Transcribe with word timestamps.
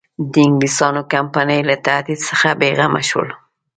د 0.31 0.33
انګلیسیانو 0.45 1.01
کمپنۍ 1.13 1.59
له 1.69 1.75
تهدید 1.85 2.19
څخه 2.29 2.49
بېغمه 2.59 3.01
شول. 3.09 3.29